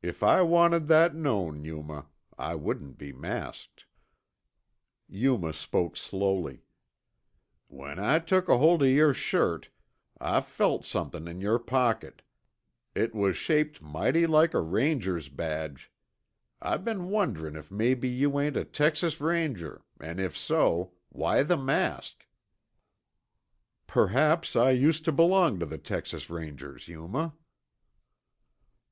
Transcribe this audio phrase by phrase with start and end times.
[0.00, 2.06] "If I wanted that known, Yuma,
[2.38, 3.84] I wouldn't be masked."
[5.08, 6.62] Yuma spoke slowly.
[7.66, 9.68] "When I took ahold of yer shirt,
[10.20, 12.22] I felt somethin' in yer pocket.
[12.94, 15.90] It was shaped mighty like a Ranger's badge.
[16.62, 21.56] I been wonderin' if maybe you ain't a Texas Ranger, an' if so, why the
[21.56, 22.24] mask?"
[23.88, 27.34] "Perhaps I used to belong to the Texas Rangers, Yuma."